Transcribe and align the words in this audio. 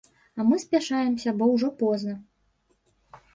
А 0.37 0.45
мы 0.47 0.55
спяшаемся, 0.63 1.33
бо 1.41 1.49
ўжо 1.51 1.69
позна. 1.83 2.17